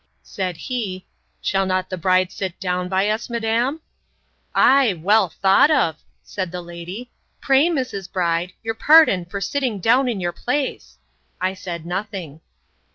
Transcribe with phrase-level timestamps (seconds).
[0.23, 1.05] Said he,
[1.41, 3.81] Shall not the bride sit down by us, madam?
[4.55, 5.97] Ay, well thought of!
[6.23, 8.11] said my lady: Pray, Mrs.
[8.11, 12.41] Bride, your pardon for sitting down in your place!—I said nothing.